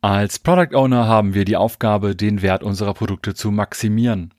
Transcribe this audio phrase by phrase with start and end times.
[0.00, 4.32] Als Product Owner haben wir die Aufgabe, den Wert unserer Produkte zu maximieren.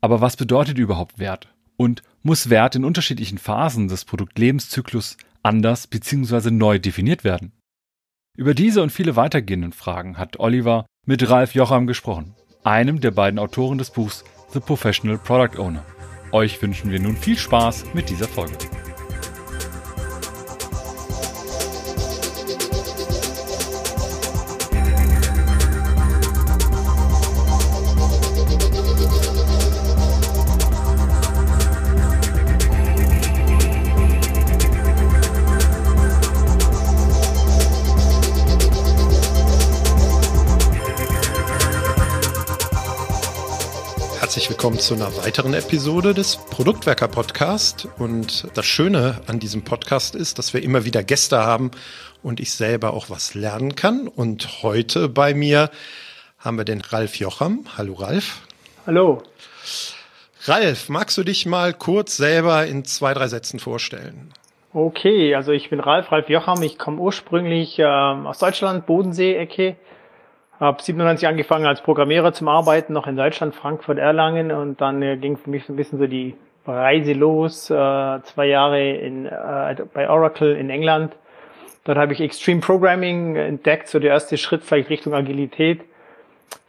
[0.00, 1.48] Aber was bedeutet überhaupt Wert?
[1.76, 6.52] Und muss Wert in unterschiedlichen Phasen des Produktlebenszyklus anders bzw.
[6.52, 7.50] neu definiert werden?
[8.36, 13.40] Über diese und viele weitergehenden Fragen hat Oliver mit Ralf Jocham gesprochen, einem der beiden
[13.40, 15.84] Autoren des Buchs The Professional Product Owner.
[16.30, 18.56] Euch wünschen wir nun viel Spaß mit dieser Folge.
[44.64, 47.86] Willkommen zu einer weiteren Episode des Produktwerker Podcast.
[47.98, 51.70] Und das Schöne an diesem Podcast ist, dass wir immer wieder Gäste haben
[52.22, 54.08] und ich selber auch was lernen kann.
[54.08, 55.68] Und heute bei mir
[56.38, 57.66] haben wir den Ralf Jocham.
[57.76, 58.40] Hallo Ralf.
[58.86, 59.22] Hallo.
[60.46, 64.32] Ralf, magst du dich mal kurz selber in zwei, drei Sätzen vorstellen?
[64.72, 66.62] Okay, also ich bin Ralf, Ralf Jocham.
[66.62, 69.76] Ich komme ursprünglich äh, aus Deutschland, Bodensee-Ecke
[70.64, 75.16] habe 97 angefangen als Programmierer zum Arbeiten, noch in Deutschland, Frankfurt, Erlangen und dann äh,
[75.16, 76.34] ging für mich so ein bisschen so die
[76.66, 77.74] Reise los, äh,
[78.22, 81.14] zwei Jahre in, äh, bei Oracle in England.
[81.84, 85.82] Dort habe ich Extreme Programming entdeckt, so der erste Schritt vielleicht Richtung Agilität.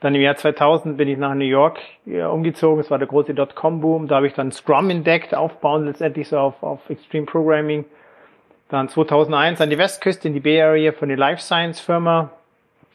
[0.02, 3.34] Dann im Jahr 2000 bin ich nach New York äh, umgezogen, es war der große
[3.34, 7.86] Dotcom-Boom, da habe ich dann Scrum entdeckt, aufbauen letztendlich so auf, auf Extreme Programming.
[8.70, 12.32] Dann 2001 an die Westküste in die Bay Area von der Life Science Firma,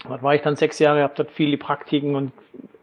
[0.08, 2.32] Dort war ich dann sechs Jahre, habe dort viele Praktiken und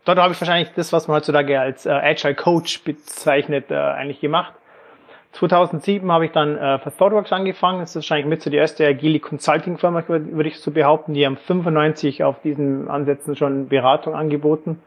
[0.06, 4.20] dort habe ich wahrscheinlich das, was man heutzutage als äh, Agile Coach bezeichnet, äh, eigentlich
[4.20, 4.54] gemacht.
[5.34, 7.80] 2007 habe ich dann äh, für ThoughtWorks angefangen.
[7.80, 11.14] Das ist wahrscheinlich mit so die erste agile Consulting Firma, würde ich so behaupten.
[11.14, 14.82] Die haben 95 auf diesen Ansätzen schon Beratung angeboten.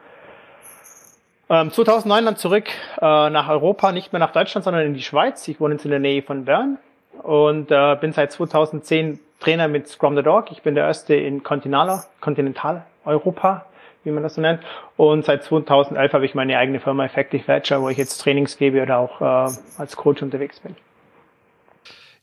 [1.48, 2.68] Ähm, 2009 dann zurück
[3.00, 5.46] äh, nach Europa, nicht mehr nach Deutschland, sondern in die Schweiz.
[5.48, 6.78] Ich wohne jetzt in der Nähe von Bern
[7.22, 10.52] und äh, bin seit 2010 Trainer mit Scrum the Dog.
[10.52, 13.66] Ich bin der erste in Kontinentaleuropa,
[14.04, 14.60] wie man das so nennt.
[14.96, 18.82] Und seit 2011 habe ich meine eigene Firma Effective Agile, wo ich jetzt Trainings gebe
[18.82, 20.76] oder auch äh, als Coach unterwegs bin.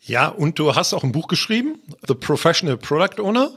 [0.01, 3.49] Ja, und du hast auch ein Buch geschrieben, The Professional Product Owner,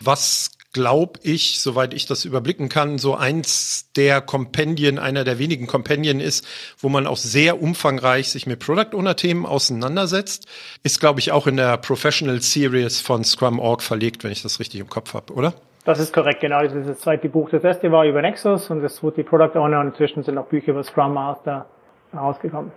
[0.00, 5.66] was glaube ich, soweit ich das überblicken kann, so eins der Kompendien, einer der wenigen
[5.66, 6.46] Kompendien ist,
[6.78, 10.46] wo man auch sehr umfangreich sich mit Product Owner Themen auseinandersetzt.
[10.82, 14.80] Ist, glaube ich, auch in der Professional Series von Scrum.org verlegt, wenn ich das richtig
[14.80, 15.54] im Kopf habe, oder?
[15.86, 16.62] Das ist korrekt, genau.
[16.62, 17.48] Das ist das zweite Buch.
[17.48, 20.46] Das erste war über Nexus und das wurde die Product Owner und inzwischen sind auch
[20.46, 21.64] Bücher über Scrum Master
[22.14, 22.70] rausgekommen.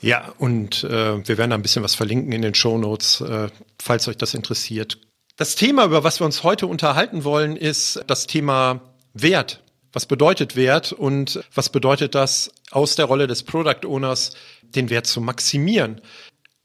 [0.00, 3.48] Ja, und äh, wir werden da ein bisschen was verlinken in den Show Notes, äh,
[3.78, 4.98] falls euch das interessiert.
[5.38, 8.80] Das Thema, über was wir uns heute unterhalten wollen, ist das Thema
[9.14, 9.62] Wert.
[9.92, 14.32] Was bedeutet Wert und was bedeutet das aus der Rolle des Product Owners,
[14.62, 16.00] den Wert zu maximieren?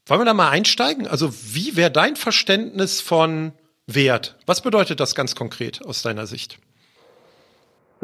[0.06, 1.06] Wollen wir da mal einsteigen?
[1.06, 3.52] Also wie wäre dein Verständnis von
[3.86, 4.34] Wert?
[4.44, 6.58] Was bedeutet das ganz konkret aus deiner Sicht?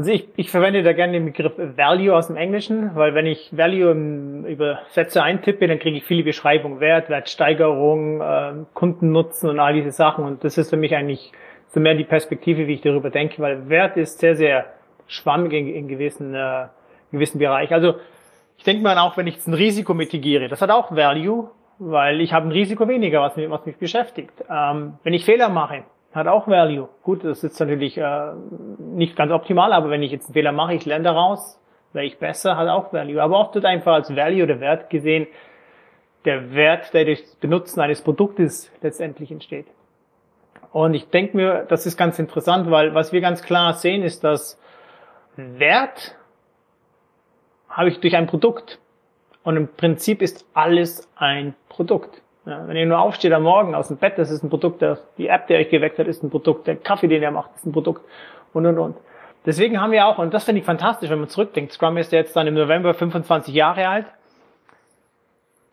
[0.00, 3.55] Also ich, ich verwende da gerne den Begriff Value aus dem Englischen, weil wenn ich
[3.55, 9.60] Value im, über Sätze eintippe, dann kriege ich viele Beschreibungen, Wert, Wertsteigerung, äh, Kundennutzen und
[9.60, 10.25] all diese Sachen.
[10.25, 11.33] Und das ist für mich eigentlich
[11.69, 14.72] so mehr die Perspektive, wie ich darüber denke, weil Wert ist sehr, sehr
[15.06, 16.69] schwammig in, in gewissen, äh,
[17.12, 17.71] gewissen Bereich.
[17.71, 17.97] Also
[18.56, 22.22] ich denke mal auch, wenn ich jetzt ein Risiko mitigiere, das hat auch Value, weil
[22.22, 24.33] ich habe ein Risiko weniger, was mich, was mich beschäftigt.
[24.50, 26.88] Ähm, wenn ich Fehler mache, hat auch Value.
[27.03, 28.32] Gut, das ist natürlich äh,
[28.78, 31.60] nicht ganz optimal, aber wenn ich jetzt einen Fehler mache, ich lerne daraus,
[31.93, 33.22] wäre ich besser, hat auch Value.
[33.22, 35.26] Aber oft wird einfach als Value oder Wert gesehen,
[36.25, 39.66] der Wert, der durch das Benutzen eines Produktes letztendlich entsteht.
[40.72, 44.22] Und ich denke mir, das ist ganz interessant, weil was wir ganz klar sehen, ist,
[44.22, 44.60] dass
[45.37, 46.16] Wert
[47.69, 48.78] habe ich durch ein Produkt.
[49.42, 52.21] Und im Prinzip ist alles ein Produkt.
[52.47, 54.99] Ja, wenn ihr nur aufsteht am Morgen aus dem Bett, das ist ein Produkt, der,
[55.19, 57.67] die App, die euch geweckt hat, ist ein Produkt, der Kaffee, den ihr macht, ist
[57.67, 58.03] ein Produkt
[58.55, 58.97] und und und.
[59.45, 62.37] Deswegen haben wir auch, und das finde ich fantastisch, wenn man zurückdenkt, Scrum ist jetzt
[62.37, 64.07] dann im November 25 Jahre alt,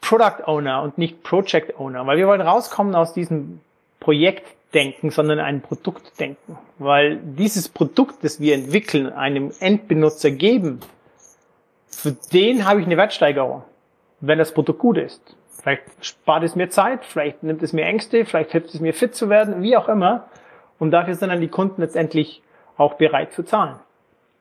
[0.02, 3.62] Product Owner und nicht Project Owner, weil wir wollen rauskommen aus diesem
[4.00, 10.82] Projektdenken, sondern ein Produktdenken, weil dieses Produkt, das wir entwickeln, einem Endbenutzer geben,
[11.88, 13.64] für den habe ich eine Wertsteigerung,
[14.20, 15.37] wenn das Produkt gut ist.
[15.62, 19.16] Vielleicht spart es mir Zeit, vielleicht nimmt es mir Ängste, vielleicht hilft es mir fit
[19.16, 20.28] zu werden, wie auch immer.
[20.80, 22.42] Und dafür sind dann die Kunden letztendlich
[22.78, 23.76] auch bereit zu zahlen.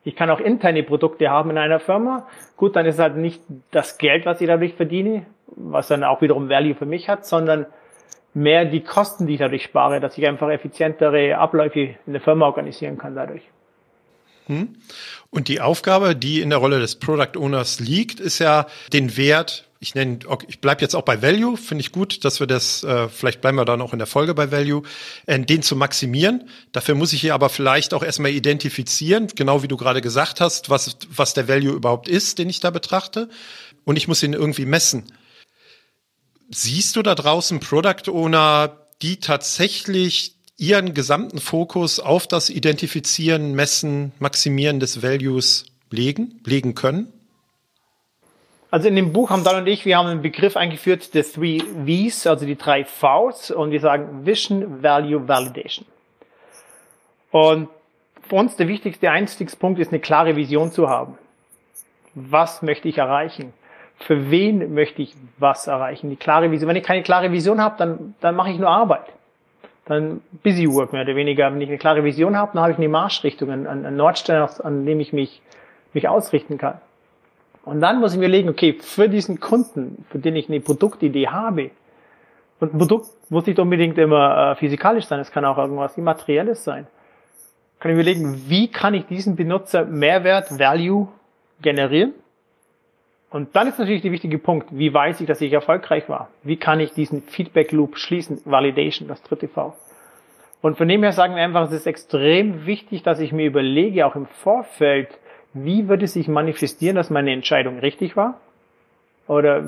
[0.05, 2.29] Ich kann auch interne Produkte haben in einer Firma.
[2.57, 3.43] Gut, dann ist halt nicht
[3.73, 7.67] das Geld, was ich dadurch verdiene, was dann auch wiederum Value für mich hat, sondern
[8.33, 12.47] mehr die Kosten, die ich dadurch spare, dass ich einfach effizientere Abläufe in der Firma
[12.47, 13.43] organisieren kann dadurch.
[14.47, 14.77] Hm?
[15.31, 19.69] Und die Aufgabe, die in der Rolle des Product Owners liegt, ist ja den Wert
[19.87, 20.19] ich nenne,
[20.49, 23.57] ich bleibe jetzt auch bei Value, finde ich gut, dass wir das, äh, vielleicht bleiben
[23.57, 24.83] wir dann auch in der Folge bei Value,
[25.27, 26.49] äh, den zu maximieren.
[26.73, 30.71] Dafür muss ich hier aber vielleicht auch erstmal identifizieren, genau wie du gerade gesagt hast,
[30.71, 33.29] was, was der Value überhaupt ist, den ich da betrachte.
[33.85, 35.05] Und ich muss ihn irgendwie messen.
[36.51, 44.11] Siehst du da draußen Product Owner, die tatsächlich ihren gesamten Fokus auf das Identifizieren, Messen,
[44.19, 47.13] Maximieren des Values legen, legen können?
[48.71, 51.61] Also in dem Buch haben Dan und ich, wir haben einen Begriff eingeführt, the three
[51.61, 55.87] V's, also die drei V's, und wir sagen Vision, Value, Validation.
[57.31, 57.69] Und
[58.29, 61.17] für uns der wichtigste Einstiegspunkt ist, eine klare Vision zu haben.
[62.15, 63.53] Was möchte ich erreichen?
[63.99, 66.11] Für wen möchte ich was erreichen?
[66.11, 66.69] Die klare Vision.
[66.69, 69.05] Wenn ich keine klare Vision habe, dann, dann mache ich nur Arbeit.
[69.85, 71.53] Dann Busy Work mehr oder weniger.
[71.53, 74.85] Wenn ich eine klare Vision habe, dann habe ich eine Marschrichtung, einen, einen Nordstern, an
[74.85, 75.41] dem ich mich,
[75.93, 76.81] mich ausrichten kann.
[77.67, 81.27] Und dann muss ich mir legen, okay, für diesen Kunden, für den ich eine Produktidee
[81.27, 81.73] habe,
[82.61, 86.63] und ein Produkt muss nicht unbedingt immer äh, physikalisch sein, es kann auch irgendwas Immaterielles
[86.63, 86.87] sein.
[87.81, 91.09] Kann ich mir legen, wie kann ich diesen Benutzer Mehrwert, Value
[91.61, 92.15] generieren?
[93.31, 96.29] Und dann ist natürlich der wichtige Punkt, wie weiß ich, dass ich erfolgreich war?
[96.45, 98.41] Wie kann ich diesen Feedback Loop schließen?
[98.45, 99.75] Validation, das dritte V.
[100.63, 104.07] Und von dem her sagen wir einfach, es ist extrem wichtig, dass ich mir überlege,
[104.07, 105.19] auch im Vorfeld,
[105.65, 108.41] wie würde sich manifestieren, dass meine Entscheidung richtig war?
[109.27, 109.65] Oder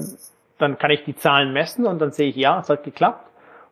[0.59, 3.27] dann kann ich die Zahlen messen und dann sehe ich, ja, es hat geklappt.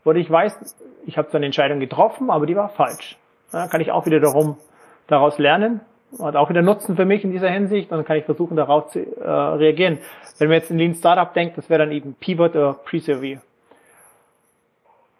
[0.04, 0.76] Oder ich weiß,
[1.06, 3.16] ich habe so eine Entscheidung getroffen, aber die war falsch.
[3.52, 4.56] Dann kann ich auch wieder darum,
[5.08, 5.80] daraus lernen.
[6.20, 7.90] Hat auch wieder Nutzen für mich in dieser Hinsicht.
[7.90, 9.98] Dann kann ich versuchen, darauf zu äh, reagieren.
[10.38, 13.40] Wenn man jetzt in Lean Startup denkt, das wäre dann eben Pivot oder Persevere.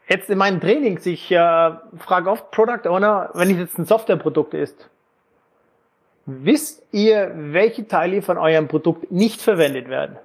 [0.09, 1.37] Jetzt in meinen Trainings, ich äh,
[1.99, 4.89] frage oft Product Owner, wenn es jetzt ein Softwareprodukt ist,
[6.27, 10.17] Wisst ihr, welche Teile von eurem Produkt nicht verwendet werden?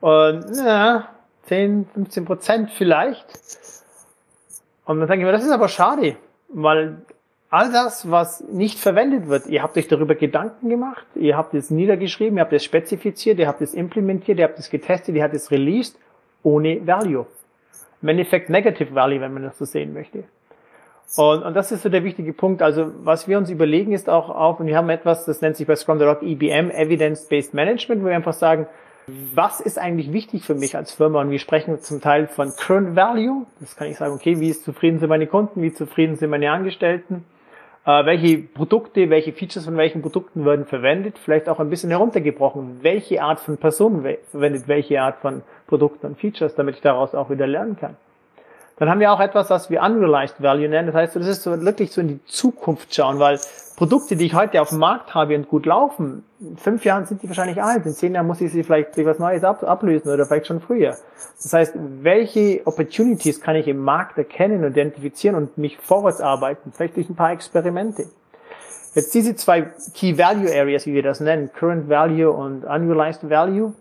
[0.00, 1.08] Und na,
[1.46, 3.26] 10, 15 Prozent vielleicht.
[4.84, 6.16] Und dann denke ich mir, das ist aber schade,
[6.48, 7.02] weil
[7.50, 11.70] all das, was nicht verwendet wird, ihr habt euch darüber Gedanken gemacht, ihr habt es
[11.70, 15.34] niedergeschrieben, ihr habt es spezifiziert, ihr habt es implementiert, ihr habt es getestet, ihr habt
[15.34, 15.98] es released,
[16.44, 17.26] ohne Value.
[18.02, 20.24] Im Endeffekt Negative Value, wenn man das so sehen möchte.
[21.16, 22.62] Und, und das ist so der wichtige Punkt.
[22.62, 25.66] Also was wir uns überlegen ist auch auf, und wir haben etwas, das nennt sich
[25.66, 28.66] bei Scrum EBM, Evidence-Based Management, wo wir einfach sagen,
[29.34, 31.20] was ist eigentlich wichtig für mich als Firma?
[31.20, 33.46] Und wir sprechen zum Teil von Current Value.
[33.58, 36.50] Das kann ich sagen, okay, wie ist zufrieden sind meine Kunden, wie zufrieden sind meine
[36.52, 37.24] Angestellten?
[37.86, 41.18] Äh, welche Produkte, welche Features von welchen Produkten werden verwendet?
[41.18, 42.78] Vielleicht auch ein bisschen heruntergebrochen.
[42.82, 47.30] Welche Art von Personen verwendet welche Art von Produkten und Features, damit ich daraus auch
[47.30, 47.96] wieder lernen kann?
[48.80, 50.86] Dann haben wir auch etwas, was wir Unrealized Value nennen.
[50.86, 53.38] Das heißt, das ist so wirklich so in die Zukunft schauen, weil
[53.76, 57.22] Produkte, die ich heute auf dem Markt habe und gut laufen, in fünf Jahren sind
[57.22, 60.10] die wahrscheinlich alt, in zehn Jahren muss ich sie vielleicht durch was Neues ab, ablösen
[60.10, 60.96] oder vielleicht schon früher.
[61.42, 66.72] Das heißt, welche Opportunities kann ich im Markt erkennen und identifizieren und mich vorwärts arbeiten,
[66.74, 68.06] vielleicht durch ein paar Experimente.
[68.94, 73.74] Jetzt diese zwei Key Value Areas, wie wir das nennen, Current Value und Unrealized Value,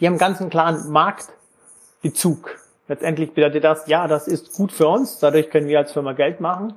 [0.00, 2.63] die haben ganz einen klaren Marktbezug.
[2.86, 6.40] Letztendlich bedeutet das, ja, das ist gut für uns, dadurch können wir als Firma Geld
[6.40, 6.74] machen.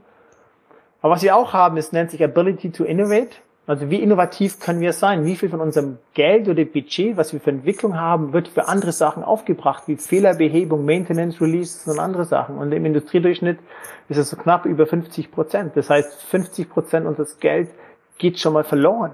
[1.02, 3.36] Aber was wir auch haben, ist, nennt sich Ability to Innovate.
[3.68, 5.26] Also wie innovativ können wir sein?
[5.26, 8.94] Wie viel von unserem Geld oder Budget, was wir für Entwicklung haben, wird für andere
[8.94, 12.58] Sachen aufgebracht, wie Fehlerbehebung, Maintenance, Releases und andere Sachen.
[12.58, 13.60] Und im Industriedurchschnitt
[14.08, 15.76] ist es so knapp über 50 Prozent.
[15.76, 17.70] Das heißt, 50 Prozent unseres Geld
[18.18, 19.12] geht schon mal verloren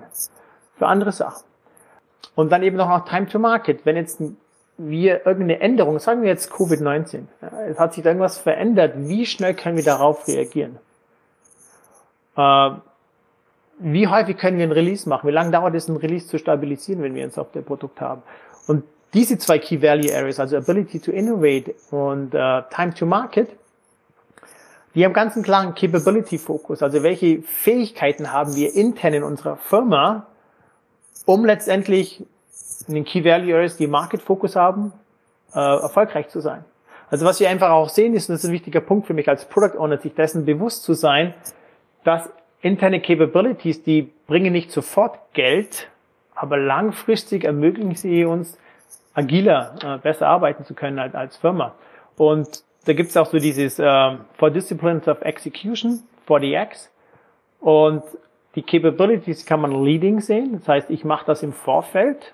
[0.77, 1.43] für andere Sachen.
[2.35, 3.88] Und dann eben noch noch Time to Market.
[3.88, 4.38] Wenn jetzt ein
[4.77, 7.24] wir irgendeine Änderung, sagen wir jetzt Covid-19,
[7.70, 10.80] es hat sich irgendwas verändert, wie schnell können wir darauf reagieren?
[12.36, 12.72] Äh,
[13.80, 15.27] wie häufig können wir ein Release machen?
[15.27, 18.24] Wie lange dauert es, ein Release zu stabilisieren, wenn wir ein Softwareprodukt haben?
[18.68, 23.50] Und diese zwei Key Value Areas, also Ability to Innovate und uh, Time to Market,
[24.96, 26.84] die haben ganz einen klaren Capability Fokus.
[26.84, 30.27] Also welche Fähigkeiten haben wir intern in unserer Firma,
[31.25, 32.24] um letztendlich
[32.87, 34.93] in den Key Value Areas, die Market Focus haben,
[35.53, 36.65] äh, erfolgreich zu sein.
[37.09, 39.29] Also was wir einfach auch sehen ist, und das ist ein wichtiger Punkt für mich
[39.29, 41.33] als Product Owner, sich dessen bewusst zu sein,
[42.03, 42.29] dass
[42.61, 45.89] interne Capabilities, die bringen nicht sofort Geld,
[46.33, 48.57] aber langfristig ermöglichen sie uns,
[49.13, 51.75] agiler, äh, besser arbeiten zu können als, als Firma.
[52.17, 56.89] Und da gibt es auch so dieses äh, Four Disciplines of Execution, 4DX.
[57.59, 58.03] Und
[58.55, 60.53] die Capabilities kann man leading sehen.
[60.53, 62.33] Das heißt, ich mache das im Vorfeld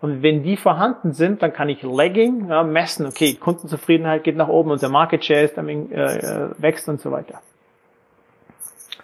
[0.00, 3.06] Und wenn die vorhanden sind, dann kann ich Lagging ja, messen.
[3.06, 7.40] Okay, Kundenzufriedenheit geht nach oben, unser Market Share ist, äh, äh, wächst und so weiter.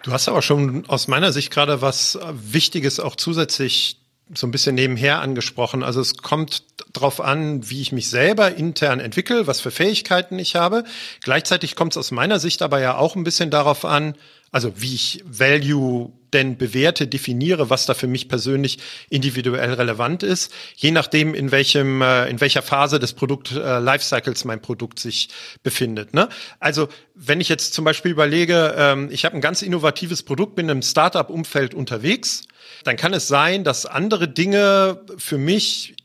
[0.03, 3.99] Du hast aber schon aus meiner Sicht gerade was Wichtiges auch zusätzlich
[4.33, 5.83] so ein bisschen nebenher angesprochen.
[5.83, 10.55] Also es kommt darauf an, wie ich mich selber intern entwickle, was für Fähigkeiten ich
[10.55, 10.83] habe.
[11.21, 14.15] Gleichzeitig kommt es aus meiner Sicht aber ja auch ein bisschen darauf an,
[14.53, 18.77] also wie ich Value denn bewerte, definiere, was da für mich persönlich
[19.09, 24.45] individuell relevant ist, je nachdem, in welchem, äh, in welcher Phase des Produkt äh, Lifecycles
[24.45, 25.29] mein Produkt sich
[25.63, 26.13] befindet.
[26.13, 26.29] Ne?
[26.59, 30.69] Also wenn ich jetzt zum Beispiel überlege, ähm, ich habe ein ganz innovatives Produkt, bin
[30.69, 32.43] im Startup-Umfeld unterwegs,
[32.83, 35.95] dann kann es sein, dass andere Dinge für mich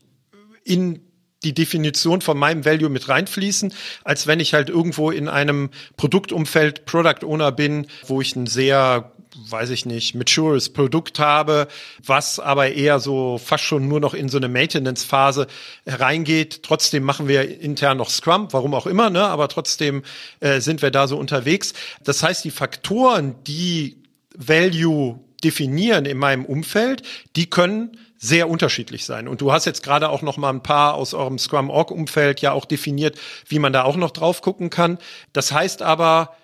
[0.63, 1.08] in
[1.43, 6.85] die Definition von meinem Value mit reinfließen, als wenn ich halt irgendwo in einem Produktumfeld
[6.85, 9.11] Product Owner bin, wo ich ein sehr
[9.49, 11.67] weiß ich nicht, matures Produkt habe,
[12.03, 15.47] was aber eher so fast schon nur noch in so eine Maintenance-Phase
[15.85, 16.63] reingeht.
[16.63, 19.23] Trotzdem machen wir intern noch Scrum, warum auch immer, ne?
[19.23, 20.03] aber trotzdem
[20.39, 21.73] äh, sind wir da so unterwegs.
[22.03, 23.97] Das heißt, die Faktoren, die
[24.35, 27.03] Value definieren in meinem Umfeld,
[27.35, 29.27] die können sehr unterschiedlich sein.
[29.27, 32.41] Und du hast jetzt gerade auch noch mal ein paar aus eurem Scrum Org Umfeld
[32.41, 34.99] ja auch definiert, wie man da auch noch drauf gucken kann.
[35.31, 36.35] Das heißt aber,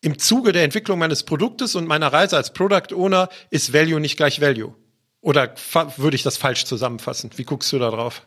[0.00, 4.16] im Zuge der Entwicklung meines Produktes und meiner Reise als Product Owner ist Value nicht
[4.16, 4.74] gleich Value.
[5.20, 5.54] Oder
[5.96, 7.30] würde ich das falsch zusammenfassen?
[7.36, 8.22] Wie guckst du da drauf?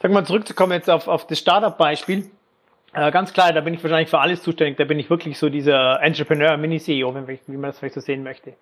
[0.00, 2.30] Sag mal, zurückzukommen jetzt auf, auf das Startup-Beispiel.
[2.92, 4.76] Äh, ganz klar, da bin ich wahrscheinlich für alles zuständig.
[4.78, 8.54] Da bin ich wirklich so dieser Entrepreneur, Mini-CEO, wie man das vielleicht so sehen möchte.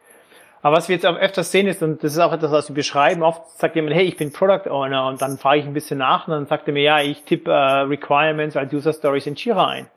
[0.65, 2.75] Aber was wir jetzt auch öfters sehen ist, und das ist auch etwas, was wir
[2.75, 5.99] beschreiben, oft sagt jemand, hey, ich bin Product Owner und dann frage ich ein bisschen
[5.99, 9.35] nach und dann sagt er mir, ja, ich tippe uh, Requirements als User Stories in
[9.35, 9.89] Jira ein.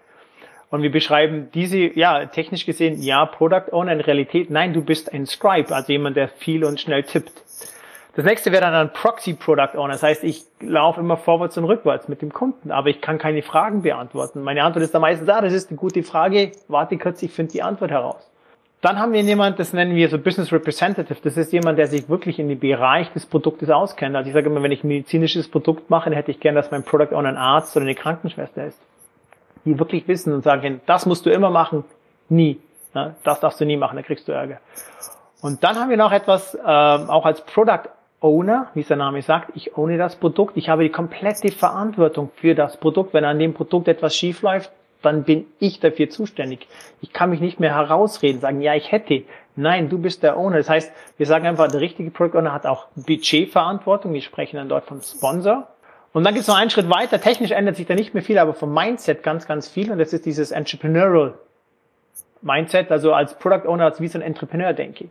[0.69, 5.13] Und wir beschreiben diese, ja, technisch gesehen, ja, Product Owner in Realität, nein, du bist
[5.13, 7.31] ein Scribe, also jemand, der viel und schnell tippt.
[8.17, 9.93] Das nächste wäre dann ein Proxy Product Owner.
[9.93, 13.41] Das heißt, ich laufe immer vorwärts und rückwärts mit dem Kunden, aber ich kann keine
[13.41, 14.41] Fragen beantworten.
[14.41, 17.53] Meine Antwort ist dann meistens, ah, das ist eine gute Frage, warte kurz, ich finde
[17.53, 18.29] die Antwort heraus.
[18.81, 21.17] Dann haben wir jemand, das nennen wir so Business Representative.
[21.23, 24.15] Das ist jemand, der sich wirklich in den Bereich des Produktes auskennt.
[24.15, 26.69] Also ich sage immer, wenn ich ein medizinisches Produkt mache, dann hätte ich gern, dass
[26.69, 28.79] mein Product Owner ein Arzt oder eine Krankenschwester ist.
[29.65, 31.85] Die wirklich wissen und sagen, das musst du immer machen,
[32.29, 32.59] nie.
[33.23, 34.59] Das darfst du nie machen, da kriegst du Ärger.
[35.41, 37.89] Und dann haben wir noch etwas, äh, auch als Product
[38.21, 42.31] Owner, wie es der Name sagt, ich ohne das Produkt, ich habe die komplette Verantwortung
[42.35, 43.13] für das Produkt.
[43.13, 44.71] Wenn an dem Produkt etwas schief läuft,
[45.07, 46.67] dann bin ich dafür zuständig.
[47.01, 49.23] Ich kann mich nicht mehr herausreden, sagen, ja, ich hätte.
[49.55, 50.57] Nein, du bist der Owner.
[50.57, 54.13] Das heißt, wir sagen einfach, der richtige Product Owner hat auch Budgetverantwortung.
[54.13, 55.67] Wir sprechen dann dort vom Sponsor.
[56.13, 57.19] Und dann gibt es noch einen Schritt weiter.
[57.19, 59.91] Technisch ändert sich da nicht mehr viel, aber vom Mindset ganz, ganz viel.
[59.91, 61.33] Und das ist dieses Entrepreneurial
[62.41, 62.91] Mindset.
[62.91, 65.09] Also als Product Owner, als wie so ein Entrepreneur denke ich.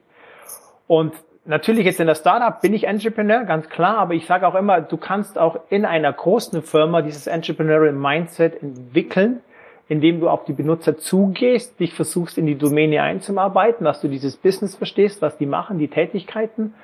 [0.86, 4.54] Und natürlich jetzt in der Startup bin ich Entrepreneur, ganz klar, aber ich sage auch
[4.54, 9.40] immer, du kannst auch in einer großen Firma dieses Entrepreneurial Mindset entwickeln
[9.88, 14.36] indem du auf die Benutzer zugehst, dich versuchst in die Domäne einzuarbeiten, dass du dieses
[14.36, 16.74] Business verstehst, was die machen, die Tätigkeiten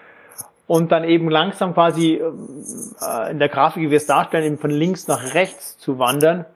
[0.67, 4.71] und dann eben langsam quasi äh, in der Grafik, wie wir es darstellen, eben von
[4.71, 6.47] links nach rechts zu wandern,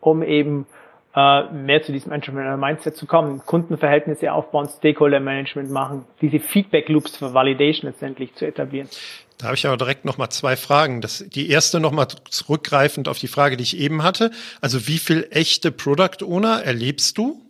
[0.00, 0.66] um eben
[1.14, 6.88] äh, mehr zu diesem Entrepreneurial Mindset zu kommen, Kundenverhältnisse aufbauen, Stakeholder Management machen, diese Feedback
[6.88, 8.88] Loops für Validation letztendlich zu etablieren.
[9.38, 11.00] Da habe ich aber direkt nochmal zwei Fragen.
[11.00, 14.30] Das, die erste nochmal zurückgreifend auf die Frage, die ich eben hatte.
[14.60, 17.40] Also wie viel echte Product Owner erlebst du?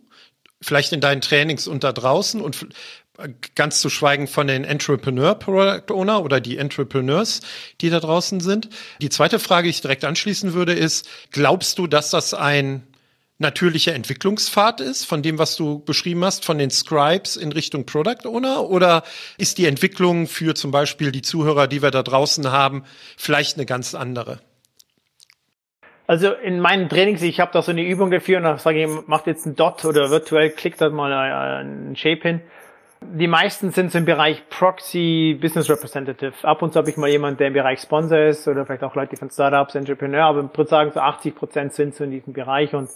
[0.61, 2.67] Vielleicht in deinen Trainings und da draußen und
[3.55, 7.41] ganz zu schweigen von den Entrepreneur Product Owner oder die Entrepreneurs,
[7.81, 8.69] die da draußen sind.
[9.01, 12.83] Die zweite Frage, die ich direkt anschließen würde, ist, glaubst du, dass das ein
[13.37, 18.25] natürlicher Entwicklungspfad ist, von dem, was du beschrieben hast, von den Scribes in Richtung Product
[18.25, 18.69] Owner?
[18.69, 19.03] Oder
[19.37, 22.83] ist die Entwicklung für zum Beispiel die Zuhörer, die wir da draußen haben,
[23.17, 24.39] vielleicht eine ganz andere?
[26.07, 29.07] Also in meinen Trainings, ich habe da so eine Übung dafür und dann sage ich,
[29.07, 32.41] macht jetzt einen Dot oder virtuell, klickt da mal einen Shape hin
[33.13, 36.33] die meisten sind so im Bereich Proxy Business Representative.
[36.43, 38.95] Ab und zu habe ich mal jemanden, der im Bereich Sponsor ist oder vielleicht auch
[38.95, 42.33] Leute von Startups, Entrepreneur, aber ich würde sagen, so 80 Prozent sind so in diesem
[42.33, 42.89] Bereich und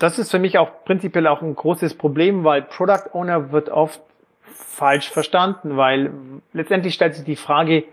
[0.00, 4.00] das ist für mich auch prinzipiell auch ein großes Problem, weil Product Owner wird oft
[4.42, 6.10] falsch verstanden, weil
[6.52, 7.84] letztendlich stellt sich die Frage,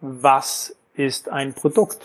[0.00, 2.00] was ist ein Produkt?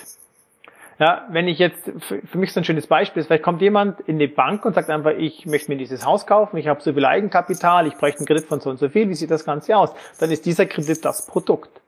[1.00, 4.20] Ja, wenn ich jetzt, für mich so ein schönes Beispiel ist, vielleicht kommt jemand in
[4.20, 7.06] die Bank und sagt einfach, ich möchte mir dieses Haus kaufen, ich habe so viel
[7.06, 9.94] Eigenkapital, ich bräuchte einen Kredit von so und so viel, wie sieht das Ganze aus?
[10.20, 11.82] Dann ist dieser Kredit das Produkt.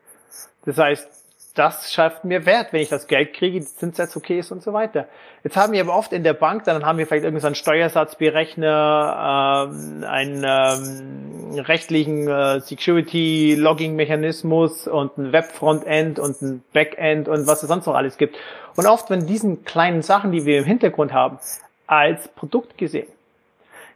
[0.65, 1.16] Das heißt,
[1.57, 4.73] das schafft mir Wert, wenn ich das Geld kriege, die Zinssatz okay ist und so
[4.73, 5.07] weiter.
[5.43, 10.03] Jetzt haben wir aber oft in der Bank, dann haben wir vielleicht irgendeinen Steuersatzberechner, ähm,
[10.07, 17.87] ein, ähm, rechtlichen äh, Security-Logging-Mechanismus und ein Web-Frontend und ein Backend und was es sonst
[17.87, 18.37] noch alles gibt.
[18.75, 21.39] Und oft, wenn diesen kleinen Sachen, die wir im Hintergrund haben,
[21.87, 23.07] als Produkt gesehen.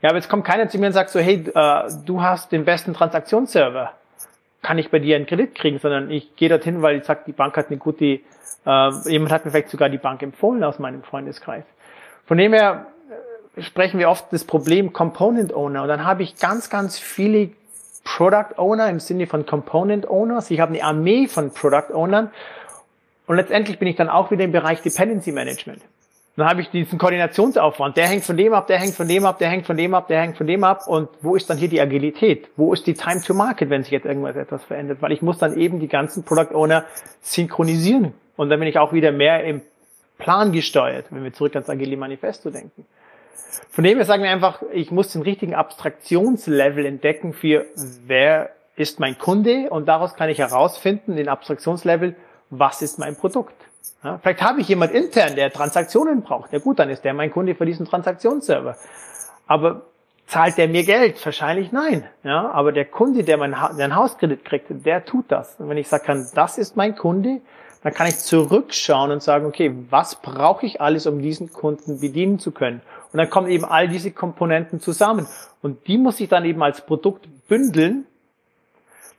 [0.02, 2.66] Ja, aber jetzt kommt keiner zu mir und sagt so, hey, äh, du hast den
[2.66, 3.92] besten Transaktionsserver.
[4.62, 5.80] Kann ich bei dir einen Kredit kriegen?
[5.80, 9.46] Sondern ich gehe dorthin, weil ich sage, die Bank hat eine gute, äh, jemand hat
[9.46, 11.64] mir vielleicht sogar die Bank empfohlen aus meinem Freundeskreis.
[12.26, 12.88] Von dem her
[13.56, 15.84] äh, sprechen wir oft das Problem Component Owner.
[15.84, 17.50] Und dann habe ich ganz, ganz viele
[18.04, 20.52] Product Owner im Sinne von Component Owners.
[20.52, 22.32] Ich habe eine Armee von Product Ownern.
[23.28, 25.82] Und letztendlich bin ich dann auch wieder im Bereich Dependency Management.
[26.38, 27.98] Dann habe ich diesen Koordinationsaufwand.
[27.98, 30.08] Der hängt von dem ab, der hängt von dem ab, der hängt von dem ab,
[30.08, 30.88] der hängt von dem ab.
[30.88, 32.48] Und wo ist dann hier die Agilität?
[32.56, 35.02] Wo ist die Time to Market, wenn sich jetzt irgendwas etwas verändert?
[35.02, 36.86] Weil ich muss dann eben die ganzen Product Owner
[37.22, 38.14] synchronisieren.
[38.38, 39.62] Und dann bin ich auch wieder mehr im
[40.18, 42.86] Plan gesteuert, wenn wir zurück ans Agile Manifesto denken.
[43.70, 47.66] Von dem her sagen wir einfach, ich muss den richtigen Abstraktionslevel entdecken für
[48.06, 52.16] wer ist mein Kunde und daraus kann ich herausfinden, den Abstraktionslevel,
[52.50, 53.56] was ist mein Produkt.
[54.04, 56.52] Ja, vielleicht habe ich jemand intern, der Transaktionen braucht.
[56.54, 58.76] Ja gut, dann ist der mein Kunde für diesen Transaktionsserver.
[59.48, 59.84] Aber
[60.28, 61.24] zahlt der mir Geld?
[61.24, 62.06] Wahrscheinlich nein.
[62.24, 65.56] Ja, aber der Kunde, der, mein ha Hauskredit kriegt, der tut das.
[65.60, 67.42] Und wenn ich sagen kann, das ist mein Kunde,
[67.84, 72.40] dann kann ich zurückschauen und sagen, okay, was brauche ich alles, um diesen Kunden bedienen
[72.40, 72.82] zu können?
[73.12, 75.28] Und dann kommen eben all diese Komponenten zusammen.
[75.62, 78.06] Und die muss ich dann eben als Produkt bündeln.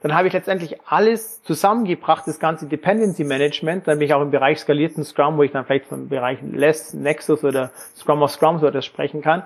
[0.03, 3.87] Dann habe ich letztendlich alles zusammengebracht, das ganze Dependency Management.
[3.87, 6.93] Dann bin ich auch im Bereich skalierten Scrum, wo ich dann vielleicht vom Bereich Less,
[6.93, 9.43] Nexus oder Scrum of Scrum so etwas sprechen kann.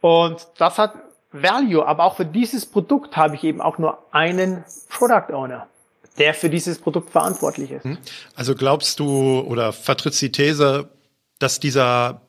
[0.00, 0.94] Und das hat
[1.32, 1.86] Value.
[1.86, 5.68] Aber auch für dieses Produkt habe ich eben auch nur einen Product Owner
[6.18, 7.84] der für dieses Produkt verantwortlich ist.
[7.84, 7.98] Hm?
[8.34, 10.88] Also glaubst du oder vertrittst die These,
[11.38, 12.22] dass dieser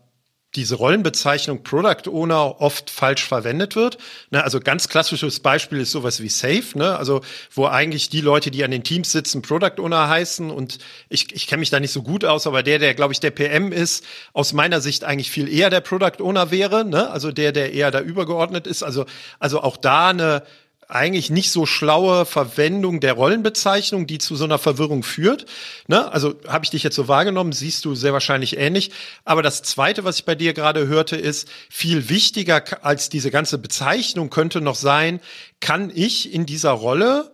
[0.58, 3.98] diese Rollenbezeichnung Product Owner oft falsch verwendet wird.
[4.32, 6.98] Ne, also ganz klassisches Beispiel ist sowas wie Safe, ne?
[6.98, 7.22] also
[7.54, 11.48] wo eigentlich die Leute, die an den Teams sitzen, Product Owner heißen und ich, ich
[11.48, 14.04] kenne mich da nicht so gut aus, aber der, der glaube ich der PM ist,
[14.34, 17.10] aus meiner Sicht eigentlich viel eher der Product Owner wäre, ne?
[17.12, 18.84] also der, der eher da übergeordnet ist.
[18.84, 19.06] Also,
[19.40, 20.44] also auch da eine
[20.88, 25.46] eigentlich nicht so schlaue Verwendung der Rollenbezeichnung, die zu so einer Verwirrung führt.
[25.88, 26.12] Ne?
[26.12, 28.92] Also habe ich dich jetzt so wahrgenommen, siehst du sehr wahrscheinlich ähnlich.
[29.25, 33.57] Aber das Zweite, was ich bei dir gerade hörte, ist, viel wichtiger als diese ganze
[33.57, 35.20] Bezeichnung könnte noch sein,
[35.59, 37.31] kann ich in dieser Rolle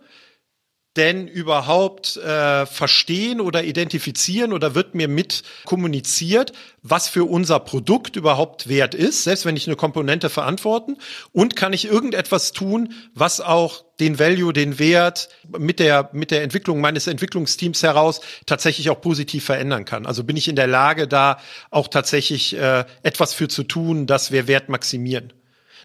[0.96, 6.52] denn überhaupt äh, verstehen oder identifizieren oder wird mir mit kommuniziert,
[6.82, 10.96] was für unser Produkt überhaupt wert ist, selbst wenn ich eine Komponente verantworten
[11.32, 16.42] und kann ich irgendetwas tun, was auch den Value, den Wert mit der mit der
[16.42, 20.06] Entwicklung meines Entwicklungsteams heraus tatsächlich auch positiv verändern kann.
[20.06, 21.38] Also bin ich in der Lage, da
[21.70, 25.32] auch tatsächlich äh, etwas für zu tun, dass wir Wert maximieren.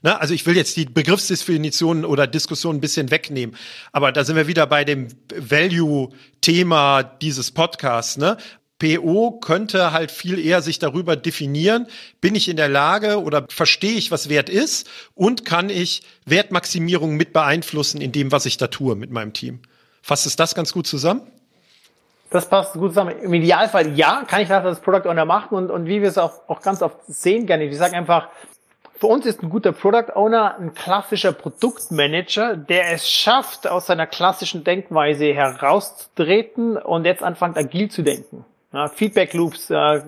[0.02, 0.20] Ne?
[0.20, 3.56] Also ich will jetzt die Begriffsdefinition oder Diskussion ein bisschen wegnehmen.
[3.92, 8.18] Aber da sind wir wieder bei dem Value-Thema dieses Podcasts.
[8.18, 8.38] Ne?
[8.80, 11.88] PO könnte halt viel eher sich darüber definieren,
[12.22, 17.16] bin ich in der Lage oder verstehe ich, was Wert ist und kann ich Wertmaximierung
[17.16, 19.60] mit beeinflussen in dem, was ich da tue mit meinem Team.
[20.02, 21.22] Fasst es das ganz gut zusammen?
[22.32, 23.20] Das passt gut zusammen.
[23.22, 26.18] Im Idealfall ja, kann ich das als Product Owner machen und, und wie wir es
[26.18, 27.66] auch, auch ganz oft sehen gerne.
[27.66, 28.30] Ich sage einfach,
[29.00, 34.06] für uns ist ein guter Product Owner ein klassischer Produktmanager, der es schafft, aus seiner
[34.08, 38.44] klassischen Denkweise herauszutreten und jetzt anfängt agil zu denken.
[38.74, 40.02] Ja, Feedback Loops, äh,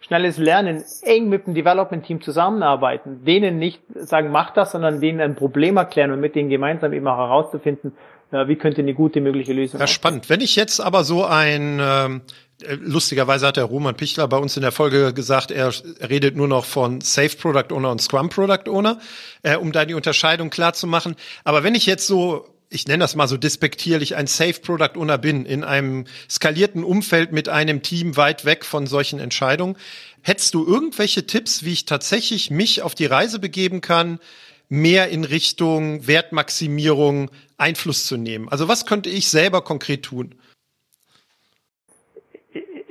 [0.00, 5.20] schnelles Lernen, eng mit dem Development Team zusammenarbeiten, denen nicht sagen, mach das, sondern denen
[5.20, 7.92] ein Problem erklären und mit denen gemeinsam eben auch herauszufinden,
[8.32, 9.86] äh, wie könnte eine gute mögliche Lösung sein.
[9.86, 10.28] Ja, spannend.
[10.28, 12.32] Wenn ich jetzt aber so ein ähm äh,
[12.80, 16.64] lustigerweise hat der Roman Pichler bei uns in der Folge gesagt, er redet nur noch
[16.64, 18.98] von Safe Product Owner und Scrum Product Owner,
[19.42, 21.16] äh, um da die Unterscheidung klar zu machen.
[21.44, 25.18] Aber wenn ich jetzt so ich nenne das mal so despektierlich, ein Safe Product Owner
[25.18, 29.76] bin, in einem skalierten Umfeld mit einem Team weit weg von solchen Entscheidungen.
[30.22, 34.20] Hättest du irgendwelche Tipps, wie ich tatsächlich mich auf die Reise begeben kann,
[34.68, 38.48] mehr in Richtung Wertmaximierung Einfluss zu nehmen?
[38.48, 40.34] Also was könnte ich selber konkret tun?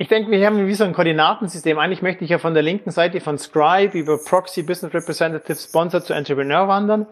[0.02, 1.78] Ich denke, wir haben wie so ein Koordinatensystem.
[1.78, 6.02] Eigentlich möchte ich ja von der linken Seite von Scribe über Proxy Business Representative Sponsor
[6.02, 7.06] zu Entrepreneur wandern.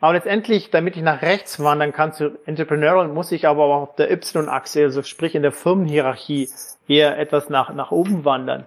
[0.00, 3.94] Aber letztendlich, damit ich nach rechts wandern kann zu Entrepreneur, muss ich aber auch auf
[3.94, 6.48] der Y-Achse, also sprich in der Firmenhierarchie,
[6.88, 8.66] eher etwas nach, nach oben wandern.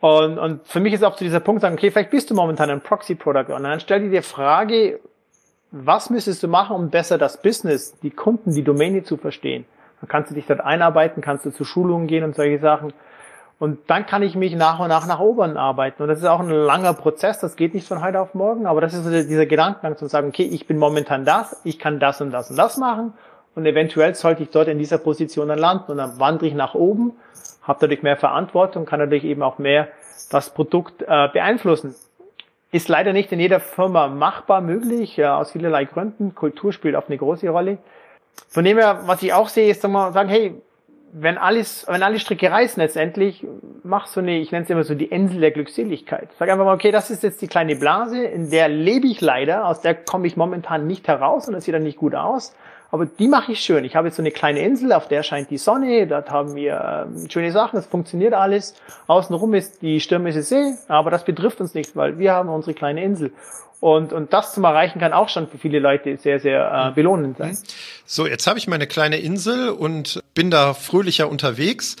[0.00, 2.68] Und, und für mich ist auch zu dieser Punkt sagen, okay, vielleicht bist du momentan
[2.68, 5.00] ein Proxy-Product und dann stell dir die Frage,
[5.70, 9.64] was müsstest du machen, um besser das Business, die Kunden, die Domäne zu verstehen?
[10.00, 12.92] Dann kannst du dich dort einarbeiten, kannst du zu Schulungen gehen und solche Sachen.
[13.58, 16.02] Und dann kann ich mich nach und nach nach oben arbeiten.
[16.02, 18.82] Und das ist auch ein langer Prozess, das geht nicht von heute auf morgen, aber
[18.82, 22.30] das ist dieser Gedankengang zu sagen, okay, ich bin momentan das, ich kann das und
[22.32, 23.14] das und das machen
[23.56, 26.74] und eventuell sollte ich dort in dieser Position dann landen und dann wandere ich nach
[26.74, 27.12] oben,
[27.62, 29.88] habe dadurch mehr Verantwortung, kann dadurch eben auch mehr
[30.30, 31.94] das Produkt äh, beeinflussen.
[32.70, 36.34] Ist leider nicht in jeder Firma machbar möglich, ja, aus vielerlei Gründen.
[36.34, 37.78] Kultur spielt auch eine große Rolle.
[38.48, 40.54] Von dem her, was ich auch sehe, ist sagen, hey,
[41.18, 43.46] wenn alles, wenn alle Stricke reißen letztendlich,
[43.82, 46.28] mach so eine, ich nenne es immer so die Insel der Glückseligkeit.
[46.38, 49.66] Sag einfach mal, okay, das ist jetzt die kleine Blase, in der lebe ich leider,
[49.66, 52.54] aus der komme ich momentan nicht heraus und das sieht dann nicht gut aus.
[52.96, 53.84] Aber die mache ich schön.
[53.84, 57.06] Ich habe jetzt so eine kleine Insel, auf der scheint die Sonne, dort haben wir
[57.14, 58.74] äh, schöne Sachen, das funktioniert alles.
[59.06, 63.04] Außenrum ist die stürmische See, aber das betrifft uns nicht, weil wir haben unsere kleine
[63.04, 63.32] Insel.
[63.80, 67.36] Und, und das zum Erreichen kann auch schon für viele Leute sehr, sehr äh, belohnend
[67.36, 67.58] sein.
[68.06, 71.96] So, jetzt habe ich meine kleine Insel und bin da fröhlicher unterwegs.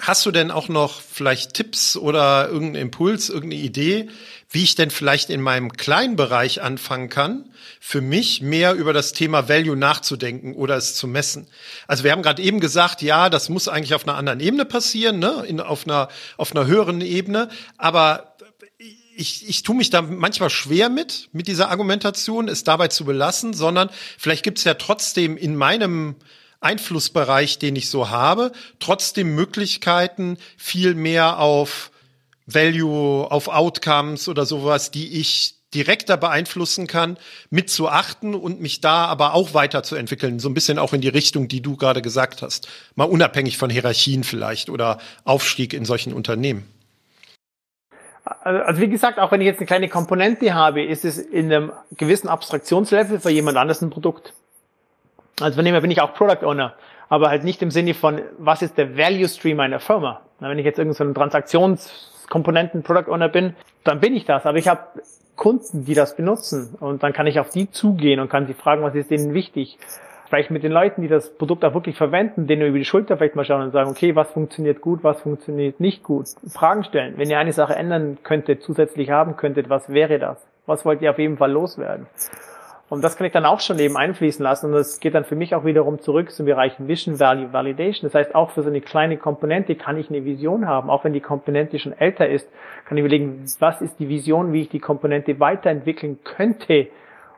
[0.00, 4.10] Hast du denn auch noch vielleicht Tipps oder irgendeinen Impuls, irgendeine Idee,
[4.50, 9.12] wie ich denn vielleicht in meinem kleinen Bereich anfangen kann, für mich mehr über das
[9.12, 11.46] Thema Value nachzudenken oder es zu messen?
[11.86, 15.20] Also wir haben gerade eben gesagt, ja, das muss eigentlich auf einer anderen Ebene passieren,
[15.20, 15.44] ne?
[15.46, 17.48] In, auf, einer, auf einer höheren Ebene.
[17.78, 18.34] Aber
[19.14, 23.54] ich, ich tue mich da manchmal schwer mit, mit dieser Argumentation, es dabei zu belassen,
[23.54, 26.16] sondern vielleicht gibt es ja trotzdem in meinem
[26.60, 31.92] Einflussbereich, den ich so habe, trotzdem Möglichkeiten, viel mehr auf
[32.54, 37.16] Value, auf Outcomes oder sowas, die ich direkter beeinflussen kann,
[37.50, 41.60] mitzuachten und mich da aber auch weiterzuentwickeln, so ein bisschen auch in die Richtung, die
[41.60, 46.66] du gerade gesagt hast, mal unabhängig von Hierarchien vielleicht oder Aufstieg in solchen Unternehmen.
[48.24, 51.52] Also, also wie gesagt, auch wenn ich jetzt eine kleine Komponente habe, ist es in
[51.52, 54.32] einem gewissen Abstraktionslevel für jemand anderes ein Produkt.
[55.40, 56.74] Also dem her bin ich auch Product Owner,
[57.08, 60.20] aber halt nicht im Sinne von, was ist der Value Stream einer Firma.
[60.40, 61.04] Wenn ich jetzt irgendein so
[62.30, 64.46] Transaktionskomponenten Product Owner bin, dann bin ich das.
[64.46, 64.80] Aber ich habe
[65.36, 68.82] Kunden, die das benutzen und dann kann ich auf die zugehen und kann sie fragen,
[68.82, 69.78] was ist denen wichtig
[70.28, 73.34] vielleicht mit den Leuten, die das Produkt auch wirklich verwenden, denen über die Schulter vielleicht
[73.34, 76.28] mal schauen und sagen, okay, was funktioniert gut, was funktioniert nicht gut.
[76.46, 77.14] Fragen stellen.
[77.16, 80.46] Wenn ihr eine Sache ändern könntet, zusätzlich haben könntet, was wäre das?
[80.66, 82.06] Was wollt ihr auf jeden Fall loswerden?
[82.90, 84.66] Und das kann ich dann auch schon eben einfließen lassen.
[84.66, 88.10] Und das geht dann für mich auch wiederum zurück zum Bereich Vision Value Validation.
[88.10, 90.90] Das heißt, auch für so eine kleine Komponente kann ich eine Vision haben.
[90.90, 92.48] Auch wenn die Komponente schon älter ist,
[92.86, 96.88] kann ich überlegen, was ist die Vision, wie ich die Komponente weiterentwickeln könnte,